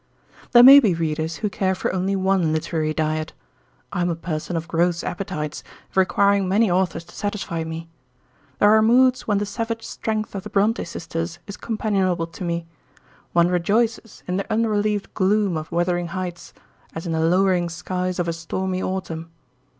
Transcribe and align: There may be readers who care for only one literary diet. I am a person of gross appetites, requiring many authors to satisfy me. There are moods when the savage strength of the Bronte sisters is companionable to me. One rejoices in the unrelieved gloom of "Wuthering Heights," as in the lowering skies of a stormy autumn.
There 0.51 0.63
may 0.63 0.79
be 0.79 0.95
readers 0.95 1.35
who 1.35 1.49
care 1.51 1.75
for 1.75 1.93
only 1.93 2.15
one 2.15 2.51
literary 2.51 2.91
diet. 2.91 3.33
I 3.93 4.01
am 4.01 4.09
a 4.09 4.15
person 4.15 4.55
of 4.57 4.67
gross 4.67 5.03
appetites, 5.03 5.63
requiring 5.93 6.49
many 6.49 6.71
authors 6.71 7.03
to 7.03 7.15
satisfy 7.15 7.63
me. 7.63 7.87
There 8.57 8.71
are 8.71 8.81
moods 8.81 9.27
when 9.27 9.37
the 9.37 9.45
savage 9.45 9.83
strength 9.83 10.33
of 10.33 10.41
the 10.41 10.49
Bronte 10.49 10.85
sisters 10.85 11.37
is 11.45 11.55
companionable 11.55 12.25
to 12.25 12.43
me. 12.43 12.65
One 13.33 13.49
rejoices 13.49 14.23
in 14.27 14.37
the 14.37 14.51
unrelieved 14.51 15.13
gloom 15.13 15.55
of 15.55 15.71
"Wuthering 15.71 16.07
Heights," 16.07 16.51
as 16.95 17.05
in 17.05 17.11
the 17.11 17.19
lowering 17.21 17.69
skies 17.69 18.17
of 18.17 18.27
a 18.27 18.33
stormy 18.33 18.81
autumn. 18.81 19.29